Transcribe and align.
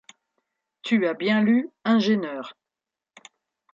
Tu 0.81 1.05
as 1.05 1.13
bien 1.13 1.43
lu 1.43 1.69
«ingêneur». 1.85 2.55